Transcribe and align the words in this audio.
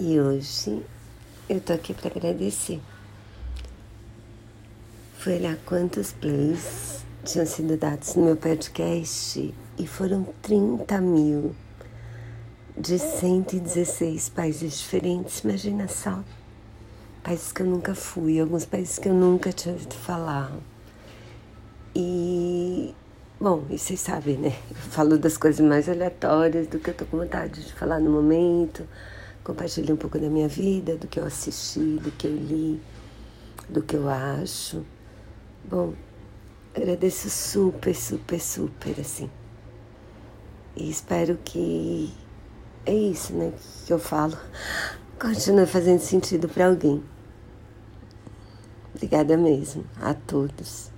E 0.00 0.20
hoje 0.20 0.80
eu 1.48 1.60
tô 1.60 1.72
aqui 1.72 1.92
para 1.92 2.08
agradecer. 2.08 2.80
Fui 5.18 5.34
olhar 5.34 5.56
quantos 5.66 6.12
plays 6.12 7.00
tinham 7.24 7.44
sido 7.44 7.76
dados 7.76 8.14
no 8.14 8.26
meu 8.26 8.36
podcast 8.36 9.52
e 9.76 9.86
foram 9.88 10.24
30 10.40 11.00
mil 11.00 11.52
de 12.76 12.96
116 12.96 14.28
países 14.28 14.78
diferentes. 14.78 15.40
Imagina 15.40 15.88
só. 15.88 16.22
Países 17.24 17.50
que 17.50 17.62
eu 17.62 17.66
nunca 17.66 17.92
fui, 17.92 18.38
alguns 18.38 18.64
países 18.64 19.00
que 19.00 19.08
eu 19.08 19.14
nunca 19.14 19.52
tinha 19.52 19.74
ouvido 19.74 19.96
falar. 19.96 20.52
E, 21.92 22.94
bom, 23.40 23.64
e 23.68 23.76
vocês 23.76 23.98
sabem, 23.98 24.38
né? 24.38 24.56
Eu 24.70 24.76
falo 24.76 25.18
das 25.18 25.36
coisas 25.36 25.66
mais 25.66 25.88
aleatórias 25.88 26.68
do 26.68 26.78
que 26.78 26.90
eu 26.90 26.94
tô 26.94 27.04
com 27.04 27.18
vontade 27.18 27.64
de 27.64 27.72
falar 27.72 27.98
no 27.98 28.12
momento 28.12 28.86
Compartilhei 29.48 29.94
um 29.94 29.96
pouco 29.96 30.18
da 30.18 30.28
minha 30.28 30.46
vida, 30.46 30.94
do 30.98 31.08
que 31.08 31.18
eu 31.18 31.24
assisti, 31.24 31.96
do 31.96 32.12
que 32.12 32.26
eu 32.26 32.36
li, 32.36 32.78
do 33.66 33.80
que 33.80 33.96
eu 33.96 34.06
acho. 34.06 34.84
Bom, 35.64 35.94
agradeço 36.76 37.30
super, 37.30 37.96
super, 37.96 38.38
super, 38.38 39.00
assim. 39.00 39.30
E 40.76 40.90
espero 40.90 41.38
que 41.42 42.12
é 42.84 42.92
isso, 42.92 43.32
né, 43.32 43.54
que 43.86 43.90
eu 43.90 43.98
falo, 43.98 44.36
continue 45.18 45.64
fazendo 45.64 46.00
sentido 46.00 46.46
para 46.46 46.66
alguém. 46.66 47.02
Obrigada 48.94 49.34
mesmo 49.38 49.82
a 49.98 50.12
todos. 50.12 50.90